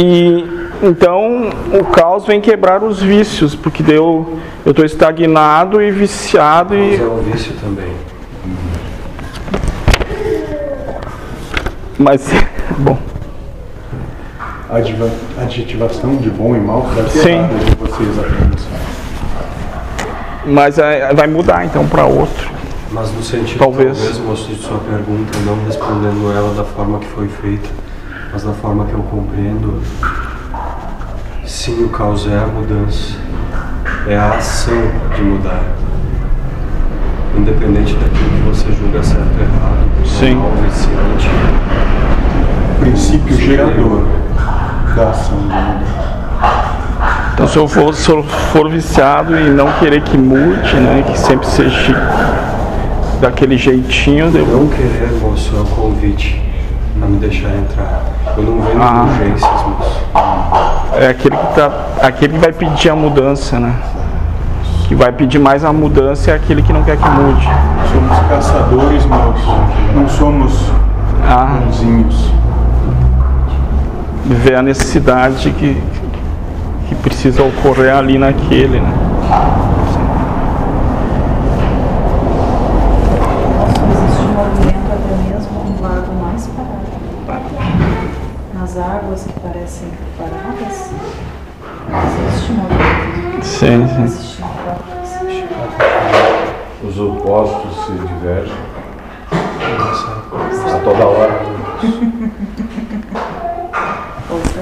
[0.00, 0.44] E
[0.80, 6.94] então o caos vem quebrar os vícios, porque deu, eu estou estagnado e viciado e
[6.94, 7.92] é um vício também.
[11.98, 12.30] mas
[12.78, 12.96] bom,
[14.70, 15.10] Adva-
[15.42, 17.48] adjetivação de bom e mal deve ser Sim.
[17.48, 18.66] de vocês apenas.
[20.46, 22.48] mas é, vai mudar então para outro.
[22.92, 23.98] Mas no sentido, Talvez.
[23.98, 27.68] talvez, de sua pergunta, não respondendo ela da forma que foi feita,
[28.32, 29.82] mas da forma que eu compreendo,
[31.44, 33.16] sim, o caos é a mudança.
[34.06, 34.74] É a ação
[35.14, 35.62] de mudar.
[37.36, 40.34] Independente daquilo que você julga certo ou errado, Sim.
[40.34, 41.30] normal, viciante,
[42.80, 44.06] Princípio gerador
[44.96, 45.84] da ação do mundo.
[47.34, 51.18] Então se eu for, se eu for viciado e não querer que mude, né, que
[51.18, 51.94] sempre seja
[53.20, 56.42] daquele jeitinho, eu não querer, moço, é o convite
[57.00, 58.17] a me deixar entrar.
[58.42, 59.04] Não vendo Ah.
[59.04, 60.04] urgências, moço.
[61.00, 61.70] é aquele que tá,
[62.02, 63.74] aquele que vai pedir a mudança, né?
[64.86, 67.46] Que vai pedir mais a mudança é aquele que não quer que mude.
[67.92, 69.56] Somos caçadores, moço.
[69.94, 70.70] Não somos
[71.28, 72.32] Ah, bonzinhos.
[74.24, 75.82] ver a necessidade que,
[76.88, 78.92] que precisa ocorrer ali naquele, né?
[83.90, 87.48] Existe um movimento até mesmo um lado mais parado.
[88.68, 89.88] Nas águas que parecem
[90.18, 90.90] paradas,
[92.28, 93.42] existe um movimento.
[93.42, 94.04] Sim, sim.
[94.04, 94.98] Existe um próprio.
[96.84, 98.52] Os opostos se divergem
[99.32, 101.32] a toda hora.
[104.28, 104.60] Coisa.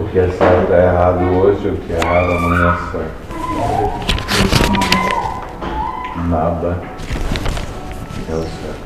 [0.00, 3.14] O que é certo é errado hoje, o que é errado amanhã é certo.
[6.28, 6.78] Nada
[8.30, 8.84] é o certo.